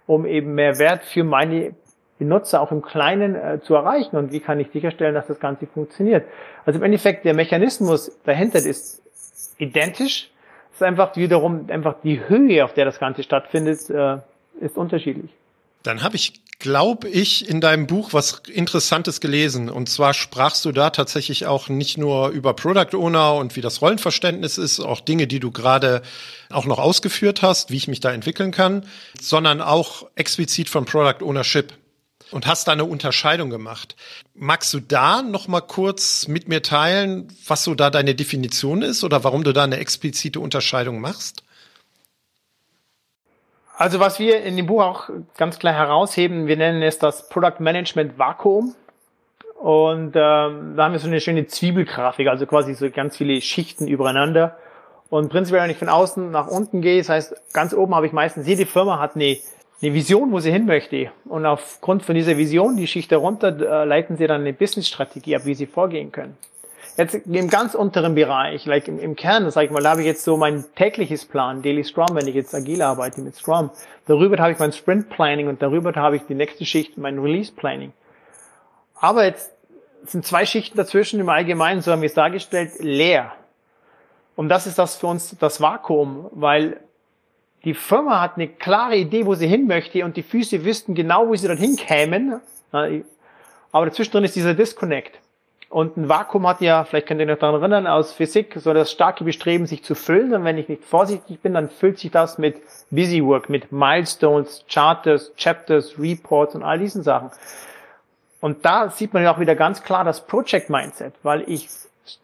[0.06, 1.74] um eben mehr Wert für meine
[2.18, 5.40] die Nutzer auch im Kleinen äh, zu erreichen und wie kann ich sicherstellen, dass das
[5.40, 6.24] Ganze funktioniert.
[6.64, 9.02] Also im Endeffekt der Mechanismus dahinter ist
[9.58, 10.30] identisch.
[10.70, 14.18] Es ist einfach wiederum einfach die Höhe, auf der das Ganze stattfindet, äh,
[14.60, 15.30] ist unterschiedlich.
[15.82, 19.68] Dann habe ich, glaube ich, in deinem Buch was Interessantes gelesen.
[19.68, 23.82] Und zwar sprachst du da tatsächlich auch nicht nur über Product Owner und wie das
[23.82, 26.02] Rollenverständnis ist, auch Dinge, die du gerade
[26.50, 28.86] auch noch ausgeführt hast, wie ich mich da entwickeln kann,
[29.20, 31.72] sondern auch explizit von Product Ownership
[32.32, 33.96] und hast da eine Unterscheidung gemacht.
[34.34, 39.04] Magst du da noch mal kurz mit mir teilen, was so da deine Definition ist
[39.04, 41.42] oder warum du da eine explizite Unterscheidung machst?
[43.76, 47.60] Also was wir in dem Buch auch ganz klar herausheben, wir nennen es das Product
[47.60, 48.74] Management Vakuum.
[49.58, 53.86] Und ähm, da haben wir so eine schöne Zwiebelgrafik, also quasi so ganz viele Schichten
[53.86, 54.56] übereinander.
[55.08, 58.12] Und prinzipiell, wenn ich von außen nach unten gehe, das heißt, ganz oben habe ich
[58.12, 59.38] meistens, jede Firma hat eine
[59.82, 61.10] eine Vision, wo sie hin möchte.
[61.24, 65.44] Und aufgrund von dieser Vision, die Schicht darunter, äh, leiten sie dann eine Business-Strategie ab,
[65.44, 66.36] wie sie vorgehen können.
[66.96, 70.06] Jetzt im ganz unteren Bereich, like im, im Kern, sag ich mal, da habe ich
[70.06, 73.70] jetzt so mein tägliches Plan, Daily Scrum, wenn ich jetzt agil arbeite mit Scrum.
[74.06, 77.50] Darüber habe ich mein Sprint Planning und darüber habe ich die nächste Schicht, mein Release
[77.50, 77.92] Planning.
[78.94, 79.52] Aber jetzt
[80.04, 83.32] sind zwei Schichten dazwischen im Allgemeinen, so haben wir es dargestellt, leer.
[84.36, 86.80] Und das ist das für uns das Vakuum, weil
[87.64, 91.28] die Firma hat eine klare Idee, wo sie hin möchte und die Füße wüssten genau,
[91.28, 92.40] wo sie dann hinkämen.
[92.70, 95.21] Aber dazwischen ist dieser Disconnect.
[95.72, 98.92] Und ein Vakuum hat ja, vielleicht könnt ihr euch daran erinnern, aus Physik, so das
[98.92, 100.34] starke Bestreben, sich zu füllen.
[100.34, 102.56] Und wenn ich nicht vorsichtig bin, dann füllt sich das mit
[102.90, 107.30] Busy Work, mit Milestones, Charters, Chapters, Reports und all diesen Sachen.
[108.42, 111.70] Und da sieht man ja auch wieder ganz klar das Project Mindset, weil ich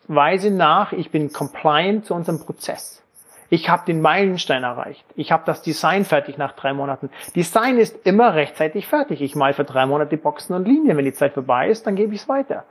[0.08, 3.02] weise nach, ich bin compliant zu unserem Prozess.
[3.48, 5.06] Ich habe den Meilenstein erreicht.
[5.16, 7.08] Ich habe das Design fertig nach drei Monaten.
[7.34, 9.22] Design ist immer rechtzeitig fertig.
[9.22, 10.98] Ich mal für drei Monate Boxen und Linien.
[10.98, 12.64] Wenn die Zeit vorbei ist, dann gebe ich es weiter.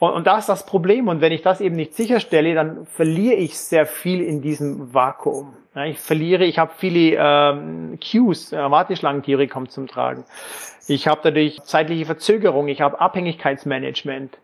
[0.00, 1.06] Und, und da ist das Problem.
[1.06, 5.54] Und wenn ich das eben nicht sicherstelle, dann verliere ich sehr viel in diesem Vakuum.
[5.76, 10.24] Ja, ich verliere, ich habe viele ähm, Cues, äh, Warteschlangentheorie kommt zum Tragen.
[10.88, 14.36] Ich habe dadurch zeitliche Verzögerung, ich habe Abhängigkeitsmanagement.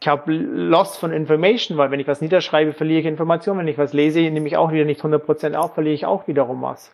[0.00, 3.58] Ich habe Loss von Information, weil wenn ich was niederschreibe, verliere ich Information.
[3.58, 6.62] Wenn ich was lese, nehme ich auch wieder nicht 100% auf, verliere ich auch wiederum
[6.62, 6.92] was.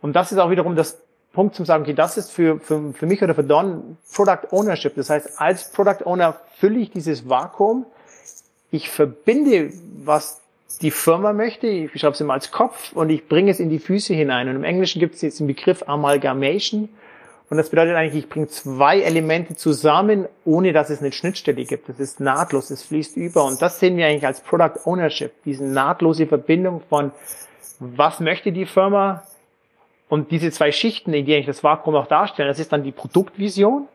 [0.00, 1.03] Und das ist auch wiederum das
[1.34, 4.94] Punkt zum sagen, okay, das ist für, für, für mich oder für Don Product Ownership.
[4.94, 7.84] Das heißt, als Product Owner fülle ich dieses Vakuum.
[8.70, 9.70] Ich verbinde,
[10.04, 10.40] was
[10.80, 11.66] die Firma möchte.
[11.66, 14.48] Ich beschreibe es immer als Kopf und ich bringe es in die Füße hinein.
[14.48, 16.88] Und im Englischen gibt es jetzt den Begriff Amalgamation.
[17.50, 21.88] Und das bedeutet eigentlich, ich bringe zwei Elemente zusammen, ohne dass es eine Schnittstelle gibt.
[21.88, 23.44] Das ist nahtlos, es fließt über.
[23.44, 27.12] Und das sehen wir eigentlich als Product Ownership, diese nahtlose Verbindung von,
[27.80, 29.24] was möchte die Firma,
[30.08, 32.92] und diese zwei Schichten, in die eigentlich das Vakuum auch darstellen, das ist dann die
[32.92, 33.88] Produktvision.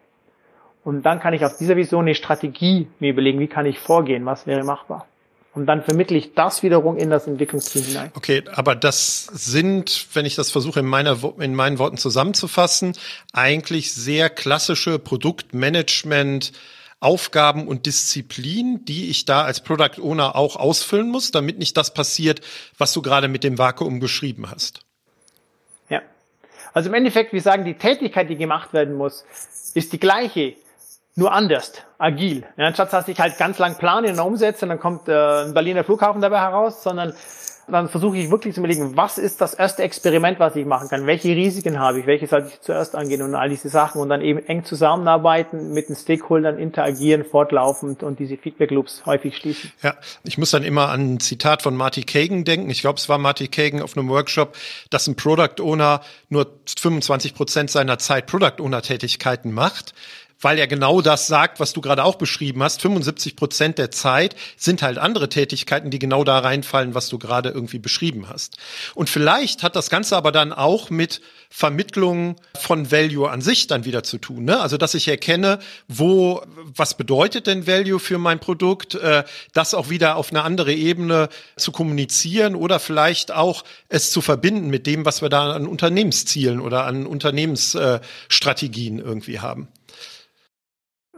[0.84, 4.26] Und dann kann ich aus dieser Vision eine Strategie mir überlegen, wie kann ich vorgehen,
[4.26, 5.06] was wäre machbar.
[5.54, 8.12] Und dann vermittle ich das wiederum in das Entwicklungsteam hinein.
[8.16, 12.94] Okay, aber das sind, wenn ich das versuche in, meiner, in meinen Worten zusammenzufassen,
[13.34, 16.54] eigentlich sehr klassische Produktmanagement
[17.02, 21.94] Aufgaben und Disziplinen, die ich da als Product Owner auch ausfüllen muss, damit nicht das
[21.94, 22.42] passiert,
[22.78, 24.82] was du gerade mit dem Vakuum beschrieben hast.
[26.80, 29.26] Also im Endeffekt, wir sagen, die Tätigkeit, die gemacht werden muss,
[29.74, 30.54] ist die gleiche
[31.16, 32.46] nur anders, agil.
[32.56, 35.54] Ja, anstatt dass ich halt ganz lang plane und umsetze und dann kommt äh, ein
[35.54, 37.14] Berliner Flughafen dabei heraus, sondern
[37.72, 41.06] dann versuche ich wirklich zu überlegen, was ist das erste Experiment, was ich machen kann?
[41.06, 42.06] Welche Risiken habe ich?
[42.06, 45.90] Welche sollte ich zuerst angehen und all diese Sachen und dann eben eng zusammenarbeiten, mit
[45.90, 49.72] den Stakeholdern interagieren, fortlaufend und diese Feedback Loops häufig schließen.
[49.82, 52.70] Ja, ich muss dann immer an ein Zitat von Marty Kagan denken.
[52.70, 54.56] Ich glaube, es war Marty Kagan auf einem Workshop,
[54.90, 59.94] dass ein Product Owner nur 25 Prozent seiner Zeit Product Owner Tätigkeiten macht
[60.42, 62.82] weil er genau das sagt, was du gerade auch beschrieben hast.
[62.82, 67.50] 75 Prozent der Zeit sind halt andere Tätigkeiten, die genau da reinfallen, was du gerade
[67.50, 68.58] irgendwie beschrieben hast.
[68.96, 73.84] Und vielleicht hat das Ganze aber dann auch mit Vermittlung von Value an sich dann
[73.84, 74.46] wieder zu tun.
[74.46, 74.60] Ne?
[74.60, 76.42] Also dass ich erkenne, wo,
[76.76, 79.24] was bedeutet denn Value für mein Produkt, äh,
[79.54, 84.70] das auch wieder auf eine andere Ebene zu kommunizieren oder vielleicht auch es zu verbinden
[84.70, 89.70] mit dem, was wir da an Unternehmenszielen oder an Unternehmensstrategien äh, irgendwie haben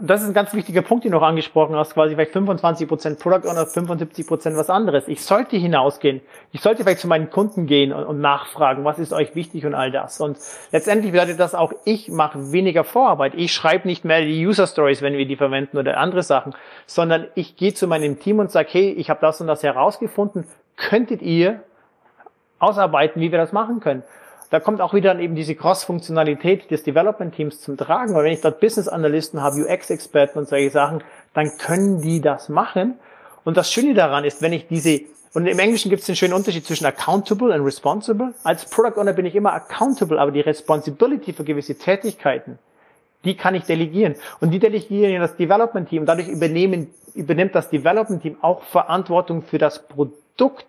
[0.03, 3.47] das ist ein ganz wichtiger Punkt, den du noch angesprochen hast, quasi vielleicht 25% Product
[3.47, 5.07] Owner, 75% was anderes.
[5.07, 6.21] Ich sollte hinausgehen.
[6.51, 9.75] Ich sollte vielleicht zu meinen Kunden gehen und, und, nachfragen, was ist euch wichtig und
[9.75, 10.19] all das.
[10.19, 10.37] Und
[10.71, 13.33] letztendlich bedeutet das auch, ich mache weniger Vorarbeit.
[13.35, 16.53] Ich schreibe nicht mehr die User Stories, wenn wir die verwenden oder andere Sachen,
[16.87, 20.45] sondern ich gehe zu meinem Team und sage, hey, ich habe das und das herausgefunden.
[20.77, 21.61] Könntet ihr
[22.57, 24.03] ausarbeiten, wie wir das machen können?
[24.51, 28.59] Da kommt auch wieder eben diese Cross-Funktionalität des Development-Teams zum Tragen, weil wenn ich dort
[28.59, 32.95] Business-Analysten habe, UX-Experten und solche Sachen, dann können die das machen.
[33.45, 35.01] Und das Schöne daran ist, wenn ich diese,
[35.33, 38.33] und im Englischen gibt es den schönen Unterschied zwischen accountable und responsible.
[38.43, 42.59] Als Product Owner bin ich immer accountable, aber die Responsibility für gewisse Tätigkeiten,
[43.23, 44.15] die kann ich delegieren.
[44.41, 46.05] Und die delegieren in das Development-Team.
[46.05, 50.65] Dadurch übernehmen, übernimmt das Development-Team auch Verantwortung für das Produkt.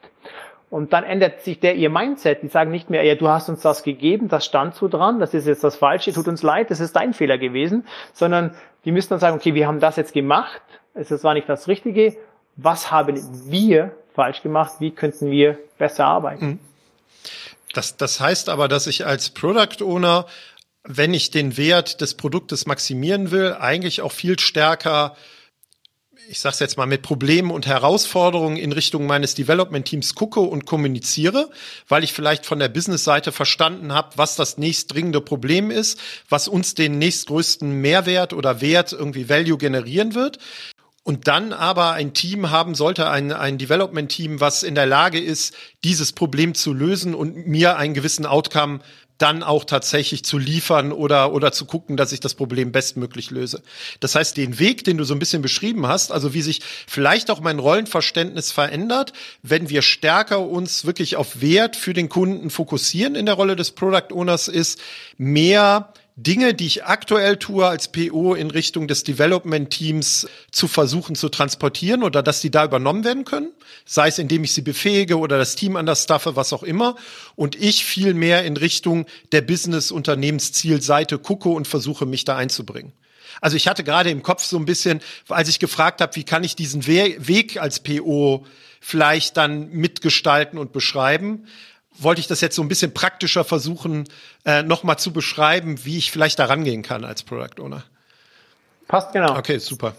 [0.73, 2.43] Und dann ändert sich der ihr Mindset.
[2.43, 5.35] Die sagen nicht mehr, ja, du hast uns das gegeben, das stand so dran, das
[5.35, 8.55] ist jetzt das Falsche, tut uns leid, das ist dein Fehler gewesen, sondern
[8.87, 10.63] die müssen dann sagen, okay, wir haben das jetzt gemacht,
[10.95, 12.17] es war nicht das Richtige,
[12.57, 16.47] was haben wir falsch gemacht, wie könnten wir besser arbeiten?
[16.47, 16.59] Mhm.
[17.75, 20.25] Das, das heißt aber, dass ich als Product Owner,
[20.85, 25.17] wenn ich den Wert des Produktes maximieren will, eigentlich auch viel stärker
[26.29, 31.51] ich sage jetzt mal, mit Problemen und Herausforderungen in Richtung meines Development-Teams gucke und kommuniziere,
[31.89, 36.75] weil ich vielleicht von der Business-Seite verstanden habe, was das nächstdringende Problem ist, was uns
[36.75, 40.39] den nächstgrößten Mehrwert oder Wert irgendwie Value generieren wird.
[41.05, 45.53] Und dann aber ein Team haben sollte, ein, ein Development-Team, was in der Lage ist,
[45.83, 48.81] dieses Problem zu lösen und mir einen gewissen Outcome
[49.19, 53.63] dann auch tatsächlich zu liefern oder, oder zu gucken, dass ich das Problem bestmöglich löse.
[54.01, 57.31] Das heißt, den Weg, den du so ein bisschen beschrieben hast, also wie sich vielleicht
[57.31, 63.15] auch mein Rollenverständnis verändert, wenn wir stärker uns wirklich auf Wert für den Kunden fokussieren
[63.15, 64.81] in der Rolle des Product Owners ist,
[65.19, 71.15] mehr Dinge, die ich aktuell tue als PO in Richtung des Development Teams zu versuchen
[71.15, 73.51] zu transportieren oder dass die da übernommen werden können,
[73.87, 76.97] sei es indem ich sie befähige oder das Team anders staffe, was auch immer,
[77.35, 82.93] und ich viel mehr in Richtung der Business-Unternehmenszielseite gucke und versuche mich da einzubringen.
[83.41, 86.45] Also ich hatte gerade im Kopf so ein bisschen, als ich gefragt habe, wie kann
[86.45, 88.45] ich diesen Weg als PO
[88.81, 91.47] vielleicht dann mitgestalten und beschreiben,
[91.99, 94.09] wollte ich das jetzt so ein bisschen praktischer versuchen,
[94.45, 97.85] äh, nochmal zu beschreiben, wie ich vielleicht da rangehen kann als Product Owner.
[98.89, 99.37] Passt genau.
[99.37, 99.95] Okay, super.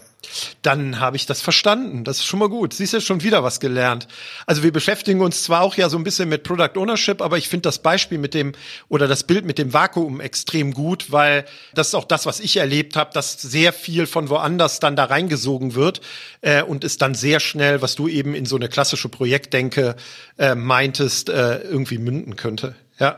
[0.62, 2.04] Dann habe ich das verstanden.
[2.04, 2.74] Das ist schon mal gut.
[2.74, 4.08] Siehst du schon wieder was gelernt.
[4.46, 7.48] Also wir beschäftigen uns zwar auch ja so ein bisschen mit Product Ownership, aber ich
[7.48, 8.52] finde das Beispiel mit dem
[8.88, 12.56] oder das Bild mit dem Vakuum extrem gut, weil das ist auch das, was ich
[12.56, 16.00] erlebt habe, dass sehr viel von woanders dann da reingesogen wird
[16.40, 19.96] äh, und es dann sehr schnell, was du eben in so eine klassische Projektdenke
[20.38, 22.74] äh, meintest, äh, irgendwie münden könnte.
[22.98, 23.16] Ja.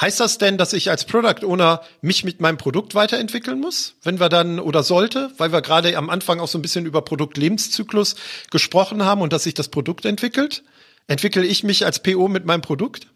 [0.00, 4.18] Heißt das denn, dass ich als Product Owner mich mit meinem Produkt weiterentwickeln muss, wenn
[4.18, 8.16] wir dann oder sollte, weil wir gerade am Anfang auch so ein bisschen über Produktlebenszyklus
[8.50, 10.62] gesprochen haben und dass sich das Produkt entwickelt?
[11.06, 13.08] Entwickle ich mich als PO mit meinem Produkt?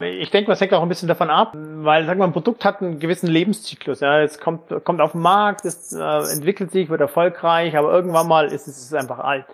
[0.00, 2.80] Ich denke, das hängt auch ein bisschen davon ab, weil sagen wir, ein Produkt hat
[2.80, 4.00] einen gewissen Lebenszyklus.
[4.00, 8.26] Ja, es kommt, kommt auf den Markt, es äh, entwickelt sich, wird erfolgreich, aber irgendwann
[8.26, 9.46] mal ist es einfach alt.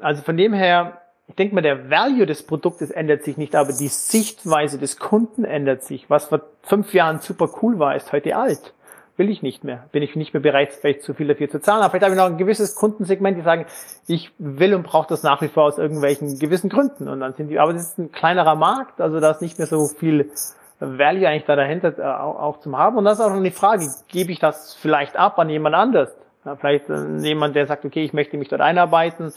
[0.00, 3.72] Also von dem her ich denke mal, der Value des Produktes ändert sich nicht, aber
[3.72, 6.08] die Sichtweise des Kunden ändert sich.
[6.08, 8.74] Was vor fünf Jahren super cool war, ist heute alt.
[9.16, 9.86] Will ich nicht mehr.
[9.92, 11.80] Bin ich nicht mehr bereit, vielleicht zu viel dafür zu zahlen.
[11.80, 13.64] Aber vielleicht habe ich noch ein gewisses Kundensegment, die sagen,
[14.06, 17.08] ich will und brauche das nach wie vor aus irgendwelchen gewissen Gründen.
[17.08, 19.66] Und dann sind die, aber das ist ein kleinerer Markt, also da ist nicht mehr
[19.66, 20.30] so viel
[20.78, 22.98] Value eigentlich da dahinter äh, auch, auch zum haben.
[22.98, 26.14] Und das ist auch noch die Frage, gebe ich das vielleicht ab an jemand anders?
[26.44, 29.32] Ja, vielleicht äh, jemand, der sagt, okay, ich möchte mich dort einarbeiten,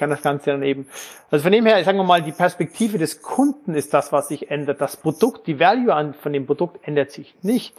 [0.00, 0.88] kann das Ganze dann eben.
[1.30, 4.50] Also von dem her, sagen wir mal, die Perspektive des Kunden ist das, was sich
[4.50, 4.80] ändert.
[4.80, 7.74] Das Produkt, die Value an, von dem Produkt ändert sich nicht.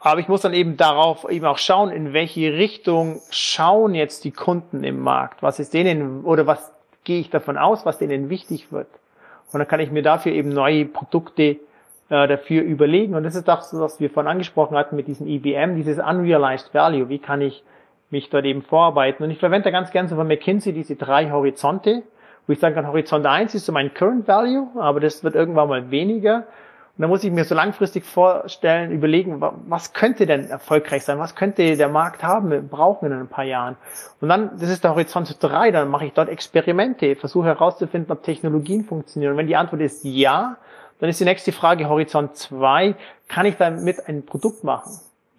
[0.00, 4.30] Aber ich muss dann eben darauf eben auch schauen, in welche Richtung schauen jetzt die
[4.30, 5.42] Kunden im Markt.
[5.42, 6.70] Was ist denen, oder was
[7.02, 8.88] gehe ich davon aus, was denen wichtig wird.
[9.50, 11.58] Und dann kann ich mir dafür eben neue Produkte äh,
[12.28, 13.14] dafür überlegen.
[13.14, 17.08] Und das ist das, was wir vorhin angesprochen hatten mit diesem IBM, dieses Unrealized Value.
[17.08, 17.64] Wie kann ich
[18.10, 19.24] mich dort eben vorarbeiten.
[19.24, 22.02] Und ich verwende ganz gerne so von McKinsey diese drei Horizonte,
[22.46, 25.68] wo ich sagen kann, Horizont 1 ist so mein Current Value, aber das wird irgendwann
[25.68, 26.46] mal weniger.
[26.98, 31.20] Und dann muss ich mir so langfristig vorstellen, überlegen, was könnte denn erfolgreich sein?
[31.20, 33.76] Was könnte der Markt haben, brauchen in ein paar Jahren?
[34.20, 38.24] Und dann, das ist der Horizont 3, dann mache ich dort Experimente, versuche herauszufinden, ob
[38.24, 39.32] Technologien funktionieren.
[39.32, 40.56] Und wenn die Antwort ist ja,
[40.98, 42.96] dann ist die nächste Frage Horizont 2,
[43.28, 44.98] kann ich damit ein Produkt machen?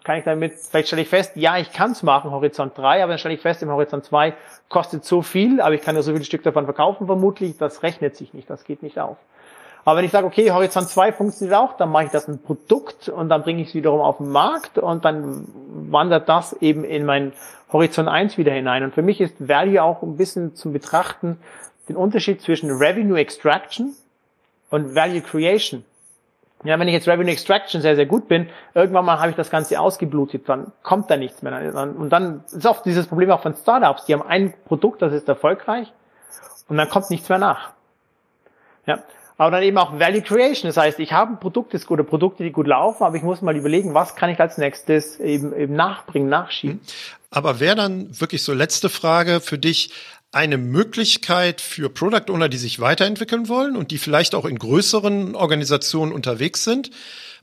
[0.10, 3.12] Kann ich damit, vielleicht stelle ich fest, ja, ich kann es machen, Horizont 3, aber
[3.12, 4.34] dann stelle ich fest, im Horizont 2
[4.68, 8.16] kostet so viel, aber ich kann nur so viele Stück davon verkaufen, vermutlich, das rechnet
[8.16, 9.18] sich nicht, das geht nicht auf.
[9.86, 13.08] Aber wenn ich sage, okay, Horizont 2 funktioniert auch, dann mache ich das ein Produkt
[13.08, 15.48] und dann bringe ich es wiederum auf den Markt und dann
[15.92, 17.32] wandert das eben in mein
[17.72, 18.84] Horizont 1 wieder hinein.
[18.84, 21.38] Und für mich ist Value auch ein bisschen zum Betrachten
[21.88, 23.94] den Unterschied zwischen Revenue Extraction
[24.72, 25.86] und Value Creation.
[26.66, 29.50] Ja, wenn ich jetzt Revenue Extraction sehr, sehr gut bin, irgendwann mal habe ich das
[29.50, 31.74] Ganze ausgeblutet, dann kommt da nichts mehr.
[31.76, 35.30] Und dann ist oft dieses Problem auch von Startups, die haben ein Produkt, das ist
[35.30, 35.92] erfolgreich
[36.68, 37.72] und dann kommt nichts mehr nach.
[38.86, 39.00] Ja,
[39.38, 42.44] aber dann eben auch Value Creation, das heißt, ich habe ein Produkt, das gute Produkte,
[42.44, 45.76] die gut laufen, aber ich muss mal überlegen, was kann ich als nächstes eben, eben
[45.76, 46.82] nachbringen, nachschieben.
[47.32, 49.94] Aber wäre dann wirklich so letzte Frage für dich,
[50.32, 55.36] eine Möglichkeit für Product Owner, die sich weiterentwickeln wollen und die vielleicht auch in größeren
[55.36, 56.92] Organisationen unterwegs sind,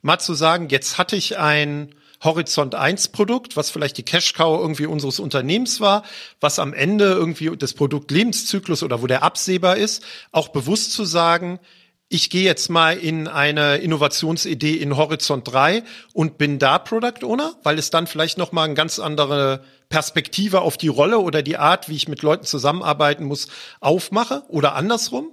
[0.03, 4.61] mal zu sagen, jetzt hatte ich ein Horizont 1 Produkt, was vielleicht die Cash Cow
[4.61, 6.03] irgendwie unseres Unternehmens war,
[6.41, 11.59] was am Ende irgendwie des Produktlebenszyklus oder wo der absehbar ist, auch bewusst zu sagen,
[12.09, 17.57] ich gehe jetzt mal in eine Innovationsidee in Horizont 3 und bin da Product Owner,
[17.65, 21.57] weil es dann vielleicht noch mal eine ganz andere Perspektive auf die Rolle oder die
[21.57, 23.49] Art, wie ich mit Leuten zusammenarbeiten muss,
[23.81, 25.33] aufmache oder andersrum.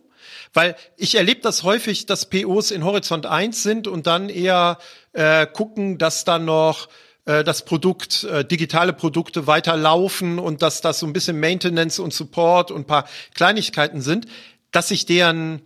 [0.54, 4.78] Weil ich erlebe das häufig, dass POs in Horizont 1 sind und dann eher
[5.12, 6.90] äh, gucken, dass dann noch
[7.26, 12.14] äh, das Produkt, äh, digitale Produkte weiterlaufen und dass das so ein bisschen Maintenance und
[12.14, 13.06] Support und paar
[13.36, 14.26] Kleinigkeiten sind,
[14.72, 15.62] dass sich deren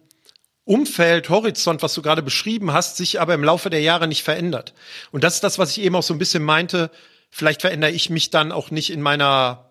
[0.68, 4.74] Umfeld, Horizont, was du gerade beschrieben hast, sich aber im Laufe der Jahre nicht verändert.
[5.12, 6.92] Und das ist das, was ich eben auch so ein bisschen meinte.
[7.30, 9.70] Vielleicht verändere ich mich dann auch nicht in meiner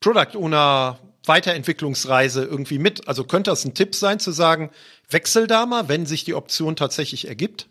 [0.00, 3.06] Product Owner Weiterentwicklungsreise irgendwie mit.
[3.06, 4.70] Also könnte das ein Tipp sein, zu sagen,
[5.08, 7.68] wechsel da mal, wenn sich die Option tatsächlich ergibt?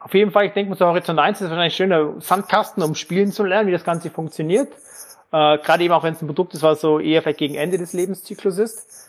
[0.00, 3.32] Auf jeden Fall, ich denke, so Horizont 1 ist wahrscheinlich ein schöner Sandkasten, um spielen
[3.32, 4.72] zu lernen, wie das Ganze funktioniert.
[5.30, 7.76] Äh, Gerade eben auch, wenn es ein Produkt ist, was so eher vielleicht gegen Ende
[7.76, 9.05] des Lebenszyklus ist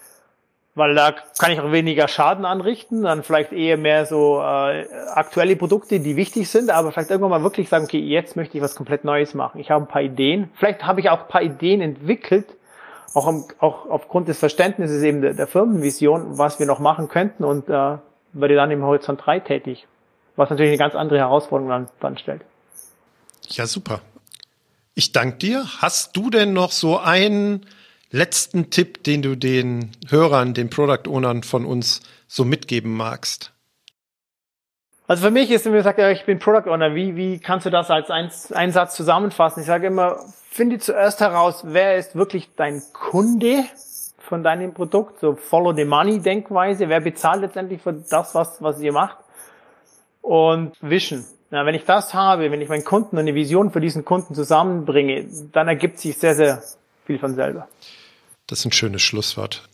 [0.78, 4.86] weil da kann ich auch weniger Schaden anrichten, dann vielleicht eher mehr so äh,
[5.16, 8.63] aktuelle Produkte, die wichtig sind, aber vielleicht irgendwann mal wirklich sagen, okay, jetzt möchte ich
[8.63, 9.60] was komplett Neues machen.
[9.60, 10.52] Ich habe ein paar Ideen.
[10.54, 12.46] Vielleicht habe ich auch ein paar Ideen entwickelt,
[13.16, 17.44] auch, am, auch aufgrund des Verständnisses eben der, der, Firmenvision, was wir noch machen könnten
[17.44, 17.98] und äh,
[18.34, 19.88] werde dann im Horizont 3 tätig,
[20.36, 22.44] was natürlich eine ganz andere Herausforderung dann, dann stellt.
[23.48, 24.02] Ja, super.
[24.94, 25.66] Ich danke dir.
[25.80, 27.65] Hast du denn noch so einen
[28.12, 33.54] letzten Tipp, den du den Hörern, den Product Ownern von uns so mitgeben magst?
[35.08, 37.66] Also für mich ist, wenn man sagt, ja, ich bin Product Owner, wie, wie kannst
[37.66, 39.62] du das als ein, ein Satz zusammenfassen?
[39.62, 43.64] Ich sage immer, finde zuerst heraus, wer ist wirklich dein Kunde
[44.18, 48.82] von deinem Produkt, so Follow the Money Denkweise, wer bezahlt letztendlich für das, was, was
[48.82, 49.18] ihr macht?
[50.22, 51.24] Und Vision.
[51.52, 54.36] Ja, wenn ich das habe, wenn ich meinen Kunden und eine Vision für diesen Kunden
[54.36, 56.62] zusammenbringe, dann ergibt sich sehr, sehr
[57.08, 57.68] viel von selber.
[58.46, 59.68] Das ist ein schönes Schlusswort.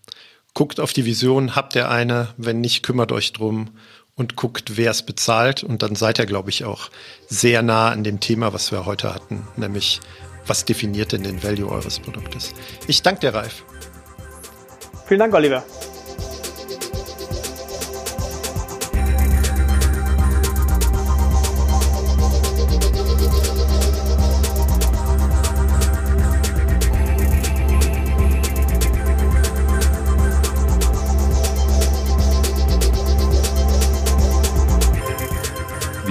[0.53, 3.71] Guckt auf die Vision, habt ihr eine, wenn nicht, kümmert euch drum
[4.15, 5.63] und guckt, wer es bezahlt.
[5.63, 6.89] Und dann seid ihr, glaube ich, auch
[7.27, 9.99] sehr nah an dem Thema, was wir heute hatten, nämlich
[10.45, 12.53] was definiert denn den Value eures Produktes.
[12.87, 13.63] Ich danke dir, Ralf.
[15.07, 15.63] Vielen Dank, Oliver.